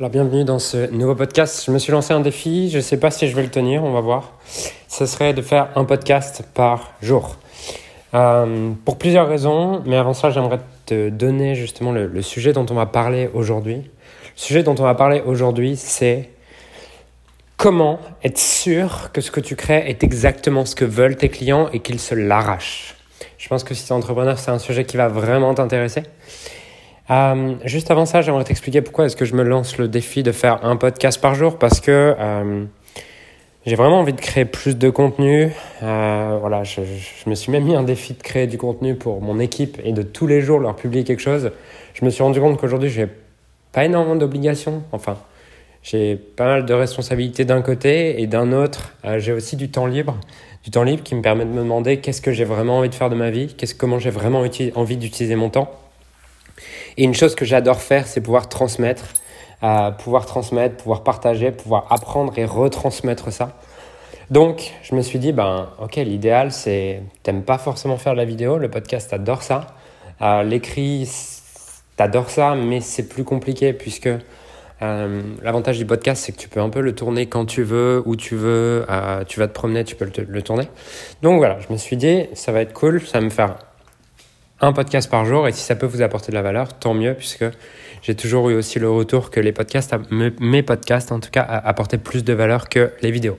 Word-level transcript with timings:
Alors 0.00 0.08
bienvenue 0.08 0.44
dans 0.44 0.58
ce 0.58 0.90
nouveau 0.90 1.14
podcast. 1.14 1.64
Je 1.66 1.70
me 1.70 1.78
suis 1.78 1.92
lancé 1.92 2.14
un 2.14 2.20
défi, 2.20 2.70
je 2.70 2.78
ne 2.78 2.80
sais 2.80 2.96
pas 2.96 3.10
si 3.10 3.28
je 3.28 3.36
vais 3.36 3.42
le 3.42 3.50
tenir, 3.50 3.84
on 3.84 3.92
va 3.92 4.00
voir. 4.00 4.32
Ce 4.88 5.04
serait 5.04 5.34
de 5.34 5.42
faire 5.42 5.68
un 5.76 5.84
podcast 5.84 6.42
par 6.54 6.92
jour. 7.02 7.36
Euh, 8.14 8.70
pour 8.86 8.96
plusieurs 8.96 9.28
raisons, 9.28 9.82
mais 9.84 9.96
avant 9.96 10.14
ça 10.14 10.30
j'aimerais 10.30 10.60
te 10.86 11.10
donner 11.10 11.54
justement 11.54 11.92
le, 11.92 12.06
le 12.06 12.22
sujet 12.22 12.54
dont 12.54 12.64
on 12.70 12.74
va 12.74 12.86
parler 12.86 13.28
aujourd'hui. 13.34 13.76
Le 13.76 13.82
sujet 14.36 14.62
dont 14.62 14.74
on 14.78 14.84
va 14.84 14.94
parler 14.94 15.22
aujourd'hui 15.26 15.76
c'est 15.76 16.30
comment 17.58 18.00
être 18.24 18.38
sûr 18.38 19.10
que 19.12 19.20
ce 19.20 19.30
que 19.30 19.40
tu 19.40 19.54
crées 19.54 19.84
est 19.86 20.02
exactement 20.02 20.64
ce 20.64 20.74
que 20.74 20.86
veulent 20.86 21.16
tes 21.16 21.28
clients 21.28 21.68
et 21.74 21.80
qu'ils 21.80 22.00
se 22.00 22.14
l'arrachent. 22.14 22.96
Je 23.36 23.48
pense 23.48 23.64
que 23.64 23.74
si 23.74 23.84
tu 23.84 23.90
es 23.90 23.92
entrepreneur, 23.92 24.38
c'est 24.38 24.50
un 24.50 24.58
sujet 24.58 24.86
qui 24.86 24.96
va 24.96 25.08
vraiment 25.08 25.52
t'intéresser. 25.52 26.04
Euh, 27.10 27.54
juste 27.64 27.90
avant 27.90 28.06
ça, 28.06 28.22
j'aimerais 28.22 28.44
t'expliquer 28.44 28.82
pourquoi 28.82 29.06
est-ce 29.06 29.16
que 29.16 29.24
je 29.24 29.34
me 29.34 29.42
lance 29.42 29.78
le 29.78 29.88
défi 29.88 30.22
de 30.22 30.30
faire 30.30 30.64
un 30.64 30.76
podcast 30.76 31.20
par 31.20 31.34
jour 31.34 31.58
parce 31.58 31.80
que 31.80 32.14
euh, 32.16 32.64
j'ai 33.66 33.74
vraiment 33.74 33.98
envie 33.98 34.12
de 34.12 34.20
créer 34.20 34.44
plus 34.44 34.78
de 34.78 34.90
contenu. 34.90 35.50
Euh, 35.82 36.38
voilà, 36.40 36.62
je, 36.62 36.82
je, 36.82 37.28
me 37.28 37.34
suis 37.34 37.50
même 37.50 37.64
mis 37.64 37.74
un 37.74 37.82
défi 37.82 38.14
de 38.14 38.22
créer 38.22 38.46
du 38.46 38.58
contenu 38.58 38.94
pour 38.94 39.20
mon 39.20 39.40
équipe 39.40 39.80
et 39.82 39.92
de 39.92 40.02
tous 40.02 40.28
les 40.28 40.40
jours 40.40 40.60
leur 40.60 40.76
publier 40.76 41.02
quelque 41.02 41.20
chose. 41.20 41.50
Je 41.94 42.04
me 42.04 42.10
suis 42.10 42.22
rendu 42.22 42.40
compte 42.40 42.60
qu'aujourd'hui, 42.60 42.90
j'ai 42.90 43.08
pas 43.72 43.84
énormément 43.84 44.14
d'obligations. 44.14 44.84
Enfin, 44.92 45.18
j'ai 45.82 46.14
pas 46.14 46.46
mal 46.46 46.64
de 46.64 46.74
responsabilités 46.74 47.44
d'un 47.44 47.60
côté 47.60 48.22
et 48.22 48.28
d'un 48.28 48.52
autre, 48.52 48.92
j'ai 49.18 49.32
aussi 49.32 49.56
du 49.56 49.68
temps 49.68 49.86
libre. 49.86 50.16
Du 50.62 50.70
temps 50.70 50.84
libre 50.84 51.02
qui 51.02 51.14
me 51.14 51.22
permet 51.22 51.44
de 51.44 51.50
me 51.50 51.62
demander 51.62 51.98
qu'est-ce 52.00 52.20
que 52.20 52.32
j'ai 52.32 52.44
vraiment 52.44 52.78
envie 52.78 52.90
de 52.90 52.94
faire 52.94 53.10
de 53.10 53.14
ma 53.14 53.30
vie, 53.30 53.54
qu'est-ce, 53.54 53.74
comment 53.74 53.98
j'ai 53.98 54.10
vraiment 54.10 54.44
envie 54.74 54.96
d'utiliser 54.96 55.34
mon 55.36 55.48
temps. 55.48 55.70
Et 57.00 57.04
une 57.04 57.14
chose 57.14 57.34
que 57.34 57.46
j'adore 57.46 57.80
faire, 57.80 58.06
c'est 58.06 58.20
pouvoir 58.20 58.50
transmettre, 58.50 59.04
euh, 59.62 59.90
pouvoir 59.90 60.26
transmettre, 60.26 60.76
pouvoir 60.76 61.02
partager, 61.02 61.50
pouvoir 61.50 61.86
apprendre 61.88 62.38
et 62.38 62.44
retransmettre 62.44 63.32
ça. 63.32 63.56
Donc, 64.28 64.74
je 64.82 64.94
me 64.94 65.00
suis 65.00 65.18
dit, 65.18 65.32
ben, 65.32 65.70
ok, 65.80 65.96
l'idéal, 65.96 66.52
c'est, 66.52 67.02
t'aimes 67.22 67.42
pas 67.42 67.56
forcément 67.56 67.96
faire 67.96 68.14
la 68.14 68.26
vidéo, 68.26 68.58
le 68.58 68.68
podcast, 68.68 69.08
t'adores 69.08 69.42
ça. 69.42 69.68
Euh, 70.20 70.42
l'écrit, 70.42 71.10
t'adores 71.96 72.28
ça, 72.28 72.54
mais 72.54 72.82
c'est 72.82 73.08
plus 73.08 73.24
compliqué 73.24 73.72
puisque 73.72 74.10
euh, 74.82 75.22
L'avantage 75.42 75.78
du 75.78 75.86
podcast, 75.86 76.22
c'est 76.22 76.32
que 76.32 76.38
tu 76.38 76.50
peux 76.50 76.60
un 76.60 76.68
peu 76.68 76.82
le 76.82 76.94
tourner 76.94 77.24
quand 77.24 77.46
tu 77.46 77.62
veux, 77.62 78.02
où 78.04 78.14
tu 78.14 78.36
veux. 78.36 78.84
Euh, 78.90 79.24
tu 79.24 79.40
vas 79.40 79.48
te 79.48 79.54
promener, 79.54 79.84
tu 79.84 79.96
peux 79.96 80.04
le, 80.04 80.24
le, 80.28 80.42
tourner. 80.42 80.68
Donc 81.22 81.38
voilà, 81.38 81.60
je 81.60 81.72
me 81.72 81.78
suis 81.78 81.96
dit, 81.96 82.26
ça 82.34 82.52
va 82.52 82.60
être 82.60 82.74
cool, 82.74 83.00
ça 83.00 83.20
va 83.20 83.24
me 83.24 83.30
faire 83.30 83.56
un 84.60 84.72
podcast 84.72 85.10
par 85.10 85.24
jour 85.24 85.48
et 85.48 85.52
si 85.52 85.62
ça 85.62 85.74
peut 85.74 85.86
vous 85.86 86.02
apporter 86.02 86.32
de 86.32 86.36
la 86.36 86.42
valeur, 86.42 86.78
tant 86.78 86.94
mieux 86.94 87.14
puisque 87.14 87.44
j'ai 88.02 88.14
toujours 88.14 88.50
eu 88.50 88.54
aussi 88.54 88.78
le 88.78 88.90
retour 88.90 89.30
que 89.30 89.40
les 89.40 89.52
podcasts, 89.52 89.94
mes 90.10 90.62
podcasts 90.62 91.12
en 91.12 91.20
tout 91.20 91.30
cas, 91.30 91.42
apportaient 91.42 91.98
plus 91.98 92.24
de 92.24 92.32
valeur 92.32 92.68
que 92.68 92.92
les 93.02 93.10
vidéos. 93.10 93.38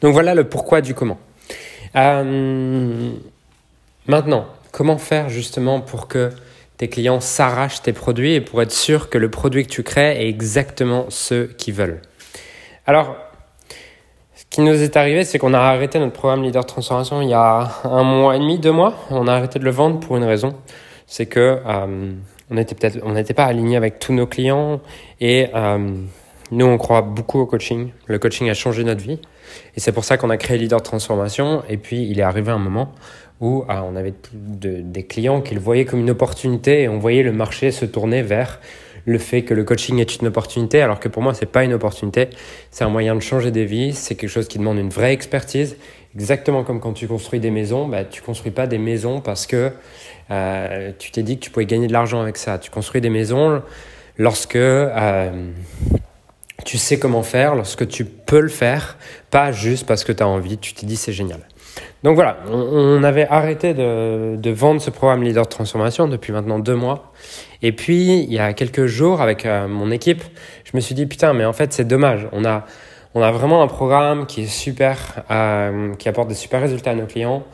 Donc 0.00 0.12
voilà 0.12 0.34
le 0.34 0.44
pourquoi 0.44 0.80
du 0.80 0.94
comment. 0.94 1.18
Euh, 1.96 3.10
maintenant, 4.06 4.46
comment 4.72 4.98
faire 4.98 5.28
justement 5.28 5.80
pour 5.80 6.08
que 6.08 6.30
tes 6.76 6.88
clients 6.88 7.20
s'arrachent 7.20 7.82
tes 7.82 7.92
produits 7.92 8.34
et 8.34 8.40
pour 8.40 8.62
être 8.62 8.72
sûr 8.72 9.10
que 9.10 9.18
le 9.18 9.30
produit 9.30 9.64
que 9.64 9.70
tu 9.70 9.82
crées 9.82 10.22
est 10.22 10.28
exactement 10.28 11.06
ce 11.08 11.44
qu'ils 11.44 11.74
veulent? 11.74 12.00
Alors, 12.86 13.16
qui 14.50 14.62
nous 14.62 14.82
est 14.82 14.96
arrivé, 14.96 15.24
c'est 15.24 15.38
qu'on 15.38 15.54
a 15.54 15.58
arrêté 15.58 15.98
notre 15.98 16.14
programme 16.14 16.42
Leader 16.42 16.64
Transformation 16.64 17.20
il 17.20 17.28
y 17.28 17.34
a 17.34 17.70
un 17.84 18.02
mois 18.02 18.36
et 18.36 18.38
demi, 18.38 18.58
deux 18.58 18.72
mois. 18.72 18.94
On 19.10 19.26
a 19.26 19.34
arrêté 19.34 19.58
de 19.58 19.64
le 19.64 19.70
vendre 19.70 20.00
pour 20.00 20.16
une 20.16 20.24
raison. 20.24 20.54
C'est 21.06 21.26
que 21.26 21.60
euh, 21.66 22.12
on 22.50 22.56
était 22.56 22.74
peut-être, 22.74 22.98
on 23.04 23.12
n'était 23.12 23.34
pas 23.34 23.44
aligné 23.44 23.76
avec 23.76 23.98
tous 23.98 24.12
nos 24.12 24.26
clients 24.26 24.80
et 25.20 25.48
euh, 25.54 25.78
nous, 26.50 26.64
on 26.64 26.78
croit 26.78 27.02
beaucoup 27.02 27.40
au 27.40 27.46
coaching. 27.46 27.90
Le 28.06 28.18
coaching 28.18 28.48
a 28.48 28.54
changé 28.54 28.82
notre 28.84 29.02
vie. 29.02 29.20
Et 29.76 29.80
c'est 29.80 29.92
pour 29.92 30.04
ça 30.04 30.16
qu'on 30.16 30.30
a 30.30 30.38
créé 30.38 30.56
Leader 30.56 30.82
Transformation. 30.82 31.62
Et 31.68 31.76
puis, 31.76 32.08
il 32.08 32.18
est 32.18 32.22
arrivé 32.22 32.50
un 32.50 32.58
moment 32.58 32.92
où 33.40 33.64
ah, 33.68 33.84
on 33.84 33.96
avait 33.96 34.14
de, 34.32 34.80
des 34.80 35.04
clients 35.04 35.42
qui 35.42 35.54
le 35.54 35.60
voyaient 35.60 35.84
comme 35.84 36.00
une 36.00 36.10
opportunité 36.10 36.82
et 36.82 36.88
on 36.88 36.98
voyait 36.98 37.22
le 37.22 37.32
marché 37.32 37.70
se 37.70 37.84
tourner 37.84 38.22
vers 38.22 38.60
le 39.08 39.18
fait 39.18 39.42
que 39.42 39.54
le 39.54 39.64
coaching 39.64 39.98
est 40.00 40.16
une 40.16 40.26
opportunité, 40.26 40.82
alors 40.82 41.00
que 41.00 41.08
pour 41.08 41.22
moi, 41.22 41.32
c'est 41.32 41.46
pas 41.46 41.64
une 41.64 41.72
opportunité. 41.72 42.28
C'est 42.70 42.84
un 42.84 42.90
moyen 42.90 43.14
de 43.14 43.20
changer 43.20 43.50
des 43.50 43.64
vies. 43.64 43.94
C'est 43.94 44.16
quelque 44.16 44.28
chose 44.28 44.48
qui 44.48 44.58
demande 44.58 44.76
une 44.76 44.90
vraie 44.90 45.14
expertise. 45.14 45.78
Exactement 46.14 46.62
comme 46.62 46.78
quand 46.78 46.92
tu 46.92 47.08
construis 47.08 47.40
des 47.40 47.50
maisons, 47.50 47.88
bah, 47.88 48.04
tu 48.04 48.20
construis 48.20 48.52
pas 48.52 48.66
des 48.66 48.76
maisons 48.76 49.22
parce 49.22 49.46
que 49.46 49.72
euh, 50.30 50.92
tu 50.98 51.10
t'es 51.10 51.22
dit 51.22 51.38
que 51.38 51.44
tu 51.44 51.50
pouvais 51.50 51.64
gagner 51.64 51.86
de 51.86 51.92
l'argent 51.92 52.20
avec 52.20 52.36
ça. 52.36 52.58
Tu 52.58 52.70
construis 52.70 53.00
des 53.00 53.08
maisons 53.08 53.62
lorsque 54.18 54.56
euh, 54.56 55.30
tu 56.66 56.76
sais 56.76 56.98
comment 56.98 57.22
faire, 57.22 57.54
lorsque 57.54 57.88
tu 57.88 58.04
peux 58.04 58.40
le 58.40 58.48
faire, 58.48 58.98
pas 59.30 59.52
juste 59.52 59.86
parce 59.86 60.04
que 60.04 60.12
tu 60.12 60.22
as 60.22 60.28
envie, 60.28 60.58
tu 60.58 60.74
t'es 60.74 60.84
dit 60.84 60.96
c'est 60.96 61.14
génial. 61.14 61.40
Donc 62.02 62.14
voilà, 62.14 62.38
on, 62.50 63.02
avait 63.04 63.26
arrêté 63.28 63.72
de, 63.72 64.36
de, 64.36 64.50
vendre 64.50 64.80
ce 64.80 64.90
programme 64.90 65.22
Leader 65.22 65.44
de 65.44 65.48
Transformation 65.48 66.08
depuis 66.08 66.32
maintenant 66.32 66.58
deux 66.58 66.74
mois. 66.74 67.12
Et 67.62 67.72
puis, 67.72 68.22
il 68.22 68.32
y 68.32 68.38
a 68.38 68.52
quelques 68.52 68.86
jours, 68.86 69.20
avec 69.20 69.44
euh, 69.44 69.66
mon 69.66 69.90
équipe, 69.90 70.22
je 70.64 70.70
me 70.74 70.80
suis 70.80 70.94
dit, 70.94 71.06
putain, 71.06 71.32
mais 71.32 71.44
en 71.44 71.52
fait, 71.52 71.72
c'est 71.72 71.86
dommage. 71.86 72.28
On 72.32 72.44
a, 72.44 72.64
on 73.14 73.22
a 73.22 73.30
vraiment 73.32 73.62
un 73.62 73.66
programme 73.66 74.26
qui 74.26 74.42
est 74.42 74.46
super, 74.46 75.24
euh, 75.30 75.94
qui 75.96 76.08
apporte 76.08 76.28
des 76.28 76.34
super 76.34 76.60
résultats 76.60 76.92
à 76.92 76.94
nos 76.94 77.06
clients. 77.06 77.44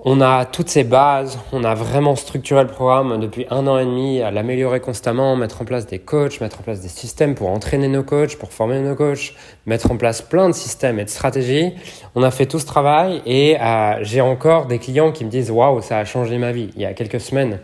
On 0.00 0.20
a 0.20 0.44
toutes 0.44 0.68
ces 0.68 0.84
bases, 0.84 1.40
on 1.52 1.64
a 1.64 1.74
vraiment 1.74 2.14
structuré 2.14 2.62
le 2.62 2.68
programme 2.68 3.18
depuis 3.18 3.46
un 3.50 3.66
an 3.66 3.78
et 3.80 3.84
demi 3.84 4.22
à 4.22 4.30
l'améliorer 4.30 4.78
constamment, 4.78 5.34
mettre 5.34 5.60
en 5.62 5.64
place 5.64 5.86
des 5.86 5.98
coachs, 5.98 6.40
mettre 6.40 6.60
en 6.60 6.62
place 6.62 6.80
des 6.80 6.88
systèmes 6.88 7.34
pour 7.34 7.48
entraîner 7.48 7.88
nos 7.88 8.04
coachs, 8.04 8.36
pour 8.36 8.52
former 8.52 8.78
nos 8.78 8.94
coachs, 8.94 9.34
mettre 9.66 9.90
en 9.90 9.96
place 9.96 10.22
plein 10.22 10.48
de 10.48 10.54
systèmes 10.54 11.00
et 11.00 11.04
de 11.04 11.10
stratégies. 11.10 11.72
On 12.14 12.22
a 12.22 12.30
fait 12.30 12.46
tout 12.46 12.60
ce 12.60 12.66
travail 12.66 13.22
et 13.26 13.60
euh, 13.60 13.98
j'ai 14.02 14.20
encore 14.20 14.66
des 14.66 14.78
clients 14.78 15.10
qui 15.10 15.24
me 15.24 15.30
disent 15.30 15.50
waouh, 15.50 15.82
ça 15.82 15.98
a 15.98 16.04
changé 16.04 16.38
ma 16.38 16.52
vie. 16.52 16.70
Il 16.76 16.82
y 16.82 16.86
a 16.86 16.92
quelques 16.94 17.20
semaines, 17.20 17.58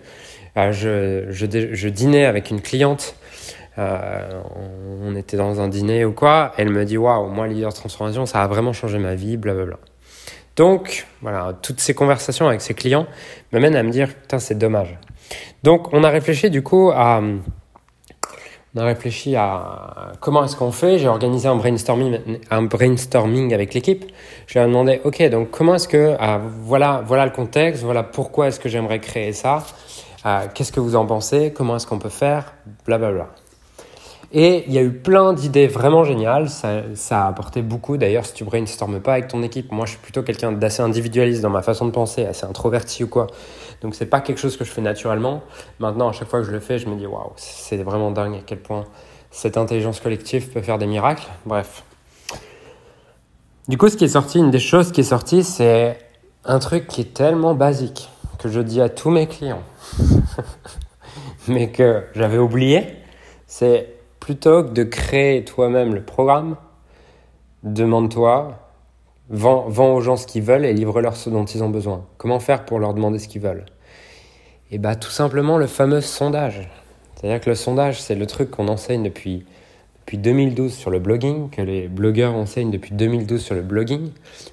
je, 0.56 1.26
je, 1.30 1.88
dînais 1.88 2.24
avec 2.24 2.50
une 2.50 2.60
cliente. 2.60 3.16
Euh, 3.78 4.42
on 5.02 5.16
était 5.16 5.36
dans 5.36 5.60
un 5.60 5.68
dîner 5.68 6.04
ou 6.04 6.12
quoi. 6.12 6.52
Elle 6.56 6.70
me 6.70 6.84
dit 6.84 6.96
waouh, 6.96 7.28
moi, 7.28 7.46
leader 7.48 7.70
de 7.70 7.76
transformation, 7.76 8.26
ça 8.26 8.42
a 8.42 8.46
vraiment 8.46 8.72
changé 8.72 8.98
ma 8.98 9.14
vie, 9.14 9.36
blablabla. 9.36 9.78
Donc, 10.56 11.06
voilà, 11.20 11.52
toutes 11.62 11.80
ces 11.80 11.94
conversations 11.94 12.46
avec 12.46 12.60
ses 12.60 12.74
clients 12.74 13.06
m'amènent 13.52 13.74
à 13.74 13.82
me 13.82 13.90
dire, 13.90 14.08
putain, 14.08 14.38
c'est 14.38 14.56
dommage. 14.56 14.96
Donc, 15.64 15.92
on 15.92 16.04
a 16.04 16.10
réfléchi 16.10 16.50
du 16.50 16.62
coup 16.62 16.92
à, 16.94 17.20
on 18.76 18.80
a 18.80 18.84
réfléchi 18.84 19.36
à 19.36 20.12
comment 20.20 20.44
est-ce 20.44 20.56
qu'on 20.56 20.72
fait. 20.72 20.98
J'ai 20.98 21.06
organisé 21.06 21.46
un 21.46 21.54
brainstorming, 21.54 22.18
un 22.50 22.62
brainstorming 22.62 23.54
avec 23.54 23.72
l'équipe. 23.72 24.04
Je 24.48 24.58
leur 24.58 24.66
ai 24.66 24.70
demandé, 24.70 25.00
ok, 25.04 25.22
donc 25.30 25.50
comment 25.50 25.76
est-ce 25.76 25.86
que, 25.86 26.16
ah, 26.18 26.40
voilà, 26.62 27.02
voilà 27.06 27.24
le 27.24 27.30
contexte, 27.30 27.84
voilà 27.84 28.02
pourquoi 28.02 28.48
est-ce 28.48 28.58
que 28.58 28.68
j'aimerais 28.68 28.98
créer 28.98 29.32
ça. 29.32 29.64
Qu'est-ce 30.54 30.72
que 30.72 30.80
vous 30.80 30.96
en 30.96 31.06
pensez 31.06 31.52
Comment 31.52 31.76
est-ce 31.76 31.86
qu'on 31.86 31.98
peut 31.98 32.08
faire 32.08 32.54
Blablabla. 32.86 33.24
Bla, 33.24 33.24
bla. 33.24 33.44
Et 34.36 34.64
il 34.66 34.72
y 34.72 34.78
a 34.78 34.82
eu 34.82 34.92
plein 34.92 35.32
d'idées 35.32 35.68
vraiment 35.68 36.02
géniales. 36.02 36.48
Ça, 36.50 36.82
ça, 36.96 37.24
a 37.24 37.28
apporté 37.28 37.62
beaucoup. 37.62 37.96
D'ailleurs, 37.96 38.26
si 38.26 38.34
tu 38.34 38.42
brainstormes 38.42 38.98
pas 39.00 39.12
avec 39.12 39.28
ton 39.28 39.44
équipe, 39.44 39.70
moi 39.70 39.86
je 39.86 39.92
suis 39.92 40.00
plutôt 40.00 40.24
quelqu'un 40.24 40.50
d'assez 40.50 40.82
individualiste 40.82 41.40
dans 41.40 41.50
ma 41.50 41.62
façon 41.62 41.86
de 41.86 41.92
penser, 41.92 42.26
assez 42.26 42.44
introverti 42.44 43.04
ou 43.04 43.08
quoi. 43.08 43.28
Donc 43.80 43.94
c'est 43.94 44.06
pas 44.06 44.20
quelque 44.20 44.38
chose 44.38 44.56
que 44.56 44.64
je 44.64 44.70
fais 44.70 44.80
naturellement. 44.80 45.42
Maintenant, 45.78 46.08
à 46.08 46.12
chaque 46.12 46.28
fois 46.28 46.40
que 46.40 46.46
je 46.46 46.50
le 46.50 46.58
fais, 46.58 46.80
je 46.80 46.88
me 46.88 46.96
dis 46.96 47.06
waouh, 47.06 47.32
c'est 47.36 47.76
vraiment 47.76 48.10
dingue 48.10 48.34
à 48.34 48.40
quel 48.44 48.58
point 48.58 48.84
cette 49.30 49.56
intelligence 49.56 50.00
collective 50.00 50.48
peut 50.50 50.62
faire 50.62 50.78
des 50.78 50.86
miracles. 50.86 51.28
Bref. 51.46 51.84
Du 53.68 53.78
coup, 53.78 53.88
ce 53.88 53.96
qui 53.96 54.04
est 54.04 54.08
sorti, 54.08 54.40
une 54.40 54.50
des 54.50 54.58
choses 54.58 54.90
qui 54.90 55.02
est 55.02 55.04
sortie, 55.04 55.44
c'est 55.44 55.96
un 56.44 56.58
truc 56.58 56.88
qui 56.88 57.02
est 57.02 57.14
tellement 57.14 57.54
basique 57.54 58.10
que 58.38 58.48
je 58.48 58.60
dis 58.60 58.80
à 58.80 58.88
tous 58.88 59.10
mes 59.10 59.26
clients, 59.26 59.62
mais 61.48 61.70
que 61.70 62.04
j'avais 62.14 62.38
oublié. 62.38 62.86
C'est 63.46 63.94
plutôt 64.20 64.64
que 64.64 64.70
de 64.70 64.84
créer 64.84 65.44
toi-même 65.44 65.94
le 65.94 66.02
programme, 66.02 66.56
demande-toi, 67.62 68.58
vends, 69.28 69.94
aux 69.94 70.00
gens 70.00 70.16
ce 70.16 70.26
qu'ils 70.26 70.42
veulent 70.42 70.64
et 70.64 70.72
livre-leur 70.72 71.16
ce 71.16 71.30
dont 71.30 71.44
ils 71.44 71.62
ont 71.62 71.70
besoin. 71.70 72.04
Comment 72.18 72.40
faire 72.40 72.64
pour 72.64 72.78
leur 72.78 72.94
demander 72.94 73.18
ce 73.18 73.28
qu'ils 73.28 73.42
veulent? 73.42 73.64
Et 74.70 74.76
eh 74.76 74.78
bien 74.78 74.94
tout 74.94 75.10
simplement 75.10 75.58
le 75.58 75.66
fameux 75.66 76.00
sondage. 76.00 76.68
C'est-à-dire 77.14 77.40
que 77.40 77.50
le 77.50 77.54
sondage, 77.54 78.00
c'est 78.00 78.14
le 78.14 78.26
truc 78.26 78.50
qu'on 78.50 78.68
enseigne 78.68 79.02
depuis, 79.02 79.44
depuis 80.00 80.18
2012 80.18 80.72
sur 80.74 80.90
le 80.90 80.98
blogging, 80.98 81.50
que 81.50 81.62
les 81.62 81.86
blogueurs 81.86 82.34
enseignent 82.34 82.70
depuis 82.70 82.94
2012 82.94 83.40
sur 83.40 83.54
le 83.54 83.62
blogging, 83.62 84.10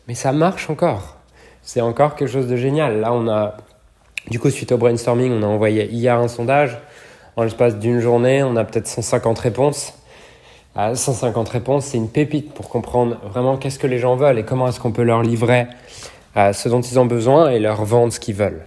mais 0.07 0.13
ça 0.15 0.31
marche 0.31 0.69
encore. 0.69 1.17
C'est 1.63 1.81
encore 1.81 2.15
quelque 2.15 2.29
chose 2.29 2.47
de 2.47 2.55
génial. 2.55 2.99
Là, 2.99 3.13
on 3.13 3.27
a, 3.27 3.57
du 4.29 4.39
coup, 4.39 4.49
suite 4.49 4.71
au 4.71 4.77
brainstorming, 4.77 5.31
on 5.31 5.43
a 5.43 5.47
envoyé 5.47 5.87
hier 5.87 6.17
un 6.17 6.27
sondage 6.27 6.77
en 7.35 7.43
l'espace 7.43 7.77
d'une 7.77 7.99
journée, 7.99 8.43
on 8.43 8.55
a 8.55 8.63
peut-être 8.63 8.87
150 8.87 9.39
réponses. 9.39 9.93
150 10.75 11.47
ah, 11.49 11.51
réponses, 11.51 11.85
c'est 11.85 11.97
une 11.97 12.09
pépite 12.09 12.53
pour 12.53 12.69
comprendre 12.69 13.17
vraiment 13.29 13.57
qu'est-ce 13.57 13.79
que 13.79 13.87
les 13.87 13.99
gens 13.99 14.15
veulent 14.15 14.39
et 14.39 14.43
comment 14.43 14.67
est-ce 14.69 14.79
qu'on 14.79 14.91
peut 14.91 15.03
leur 15.03 15.21
livrer 15.21 15.67
euh, 16.37 16.53
ce 16.53 16.69
dont 16.69 16.79
ils 16.79 16.97
ont 16.97 17.05
besoin 17.05 17.49
et 17.49 17.59
leur 17.59 17.83
vendre 17.83 18.13
ce 18.13 18.19
qu'ils 18.19 18.35
veulent. 18.35 18.65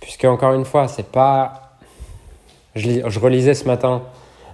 Puisque 0.00 0.24
encore 0.24 0.52
une 0.52 0.66
fois, 0.66 0.88
c'est 0.88 1.06
pas. 1.06 1.78
Je, 2.74 3.18
relisais 3.18 3.54
ce 3.54 3.64
matin 3.64 4.02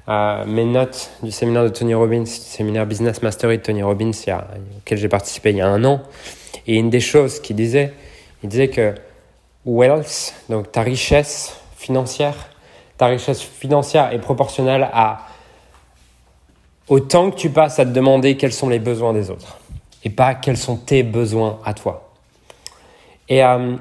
euh, 0.08 0.44
mes 0.46 0.64
notes 0.64 1.10
du 1.22 1.32
séminaire 1.32 1.64
de 1.64 1.68
Tony 1.68 1.94
Robbins, 1.94 2.26
séminaire 2.26 2.86
Business 2.86 3.22
Mastery 3.22 3.58
de 3.58 3.62
Tony 3.62 3.82
Robbins, 3.82 4.12
auquel 4.78 4.98
j'ai 4.98 5.08
participé 5.08 5.50
il 5.50 5.56
y 5.56 5.60
a 5.60 5.68
un 5.68 5.84
an. 5.84 6.00
Et 6.66 6.76
une 6.76 6.90
des 6.90 7.00
choses 7.00 7.40
qu'il 7.40 7.56
disait, 7.56 7.92
il 8.42 8.48
disait 8.48 8.68
que 8.68 8.94
wealth, 9.66 10.34
donc 10.48 10.70
ta 10.72 10.82
richesse 10.82 11.56
financière, 11.76 12.34
ta 12.96 13.06
richesse 13.06 13.42
financière 13.42 14.12
est 14.12 14.18
proportionnelle 14.18 14.88
à 14.92 15.26
au 16.88 17.00
temps 17.00 17.30
que 17.30 17.36
tu 17.36 17.50
passes 17.50 17.78
à 17.78 17.86
te 17.86 17.90
demander 17.90 18.36
quels 18.36 18.52
sont 18.52 18.68
les 18.68 18.78
besoins 18.78 19.14
des 19.14 19.30
autres 19.30 19.58
et 20.04 20.10
pas 20.10 20.34
quels 20.34 20.58
sont 20.58 20.76
tes 20.76 21.02
besoins 21.02 21.58
à 21.64 21.72
toi. 21.72 22.12
Et 23.28 23.42
euh, 23.42 23.76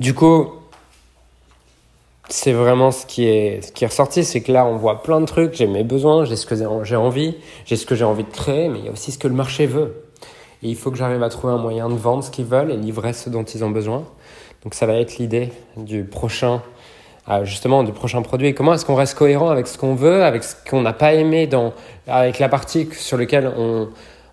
du 0.00 0.12
coup, 0.12 0.50
c'est 2.28 2.52
vraiment 2.52 2.90
ce 2.90 3.06
qui 3.06 3.26
est, 3.26 3.62
ce 3.62 3.72
qui 3.72 3.84
est 3.84 3.86
ressorti, 3.88 4.24
c'est 4.24 4.40
que 4.40 4.50
là, 4.50 4.66
on 4.66 4.76
voit 4.76 5.02
plein 5.02 5.20
de 5.20 5.26
trucs, 5.26 5.54
j'ai 5.54 5.66
mes 5.66 5.84
besoins, 5.84 6.24
j'ai 6.24 6.36
ce 6.36 6.46
que 6.46 6.56
j'ai 6.56 6.96
envie, 6.96 7.36
j'ai 7.64 7.76
ce 7.76 7.86
que 7.86 7.94
j'ai 7.94 8.04
envie 8.04 8.24
de 8.24 8.30
créer, 8.30 8.68
mais 8.68 8.80
il 8.80 8.84
y 8.86 8.88
a 8.88 8.92
aussi 8.92 9.12
ce 9.12 9.18
que 9.18 9.28
le 9.28 9.34
marché 9.34 9.66
veut. 9.66 10.04
Et 10.62 10.68
il 10.68 10.76
faut 10.76 10.90
que 10.90 10.98
j'arrive 10.98 11.22
à 11.22 11.28
trouver 11.28 11.54
un 11.54 11.58
moyen 11.58 11.88
de 11.88 11.94
vendre 11.94 12.22
ce 12.22 12.30
qu'ils 12.30 12.44
veulent 12.44 12.70
et 12.70 12.76
livrer 12.76 13.12
ce 13.12 13.30
dont 13.30 13.44
ils 13.44 13.64
ont 13.64 13.70
besoin. 13.70 14.04
Donc 14.62 14.74
ça 14.74 14.86
va 14.86 14.94
être 14.94 15.16
l'idée 15.16 15.52
du 15.76 16.04
prochain, 16.04 16.60
euh, 17.30 17.44
justement, 17.44 17.82
du 17.82 17.92
prochain 17.92 18.20
produit. 18.20 18.54
Comment 18.54 18.74
est-ce 18.74 18.84
qu'on 18.84 18.94
reste 18.94 19.16
cohérent 19.16 19.48
avec 19.48 19.66
ce 19.66 19.78
qu'on 19.78 19.94
veut, 19.94 20.22
avec 20.22 20.44
ce 20.44 20.54
qu'on 20.68 20.82
n'a 20.82 20.92
pas 20.92 21.14
aimé, 21.14 21.46
dans, 21.46 21.72
avec 22.06 22.38
la 22.38 22.50
partie 22.50 22.88
sur 22.92 23.16
laquelle 23.16 23.50
on, 23.56 23.88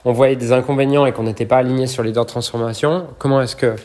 voyait 0.05 0.37
des 0.37 0.53
inconvénients 0.53 1.05
et 1.05 1.11
qu'on 1.11 1.23
n'était 1.23 1.45
pas 1.45 1.57
aligné 1.57 1.85
sur 1.85 2.01
leader 2.01 2.23
de 2.23 2.29
transformation 2.29 3.07
Comment 3.19 3.41
est-ce 3.41 3.57
que 3.57 3.75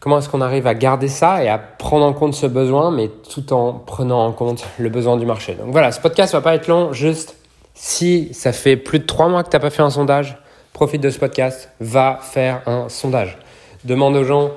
Comment 0.00 0.18
est-ce 0.18 0.28
qu'on 0.28 0.40
arrive 0.42 0.66
à 0.66 0.74
garder 0.74 1.08
ça 1.08 1.42
et 1.42 1.48
à 1.48 1.58
prendre 1.58 2.04
en 2.04 2.12
compte 2.12 2.34
ce 2.34 2.46
besoin, 2.46 2.90
mais 2.90 3.08
tout 3.08 3.54
en 3.54 3.72
prenant 3.72 4.26
en 4.26 4.32
compte 4.32 4.64
le 4.78 4.90
besoin 4.90 5.16
du 5.16 5.24
marché? 5.24 5.54
Donc 5.54 5.70
voilà, 5.70 5.92
ce 5.92 6.00
podcast 6.00 6.34
va 6.34 6.42
pas 6.42 6.54
être 6.54 6.68
long, 6.68 6.92
juste 6.92 7.36
si 7.74 8.32
ça 8.32 8.52
fait 8.52 8.76
plus 8.76 9.00
de 9.00 9.04
trois 9.04 9.28
mois 9.28 9.42
que 9.42 9.50
tu 9.50 9.56
n'as 9.56 9.60
pas 9.60 9.70
fait 9.70 9.82
un 9.82 9.90
sondage, 9.90 10.38
profite 10.72 11.02
de 11.02 11.10
ce 11.10 11.18
podcast, 11.18 11.70
va 11.80 12.18
faire 12.22 12.62
un 12.66 12.88
sondage. 12.88 13.36
Demande 13.84 14.16
aux 14.16 14.24
gens 14.24 14.52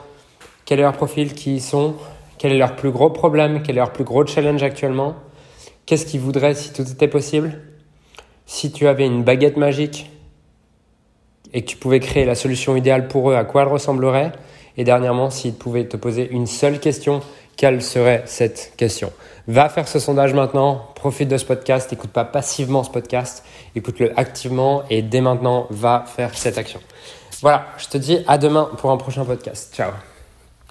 quel 0.65 0.79
est 0.79 0.83
leur 0.83 0.93
profil, 0.93 1.33
qui 1.33 1.55
ils 1.55 1.61
sont, 1.61 1.95
quel 2.37 2.51
est 2.51 2.57
leur 2.57 2.75
plus 2.75 2.91
gros 2.91 3.09
problème, 3.09 3.61
quel 3.63 3.75
est 3.75 3.79
leur 3.79 3.93
plus 3.93 4.03
gros 4.03 4.25
challenge 4.25 4.61
actuellement, 4.63 5.15
qu'est-ce 5.85 6.05
qu'ils 6.05 6.19
voudraient 6.19 6.55
si 6.55 6.73
tout 6.73 6.83
était 6.83 7.07
possible. 7.07 7.61
Si 8.45 8.71
tu 8.71 8.87
avais 8.87 9.05
une 9.05 9.23
baguette 9.23 9.57
magique 9.57 10.09
et 11.53 11.63
que 11.63 11.67
tu 11.67 11.77
pouvais 11.77 11.99
créer 11.99 12.25
la 12.25 12.35
solution 12.35 12.75
idéale 12.75 13.07
pour 13.07 13.31
eux, 13.31 13.35
à 13.35 13.43
quoi 13.43 13.63
elle 13.63 13.67
ressemblerait 13.69 14.31
et 14.77 14.83
dernièrement, 14.83 15.31
s'ils 15.31 15.55
pouvaient 15.55 15.87
te 15.87 15.97
poser 15.97 16.29
une 16.29 16.45
seule 16.45 16.79
question, 16.79 17.21
quelle 17.57 17.81
serait 17.81 18.23
cette 18.25 18.73
question? 18.77 19.11
Va 19.47 19.67
faire 19.67 19.87
ce 19.87 19.99
sondage 19.99 20.33
maintenant, 20.33 20.89
profite 20.95 21.27
de 21.27 21.37
ce 21.37 21.45
podcast, 21.45 21.91
écoute 21.91 22.11
pas 22.11 22.25
passivement 22.25 22.83
ce 22.83 22.91
podcast, 22.91 23.43
écoute-le 23.75 24.17
activement 24.17 24.83
et 24.89 25.01
dès 25.01 25.21
maintenant, 25.21 25.67
va 25.69 26.05
faire 26.07 26.37
cette 26.37 26.57
action. 26.57 26.79
Voilà, 27.41 27.65
je 27.77 27.87
te 27.87 27.97
dis 27.97 28.19
à 28.27 28.37
demain 28.37 28.69
pour 28.77 28.91
un 28.91 28.97
prochain 28.97 29.25
podcast. 29.25 29.73
Ciao 29.75 29.91